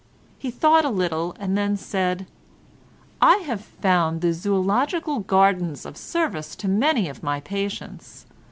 He 0.39 0.49
thought 0.49 0.83
a 0.83 0.89
little 0.89 1.35
and 1.39 1.55
then 1.55 1.77
said:— 1.77 2.25
"I 3.21 3.35
have 3.45 3.61
found 3.61 4.21
the 4.21 4.33
Zoological 4.33 5.19
Gardens 5.19 5.85
of 5.85 5.95
service 5.95 6.55
to 6.55 6.67
many 6.67 7.07
of 7.07 7.21
my 7.21 7.39
patients. 7.39 8.25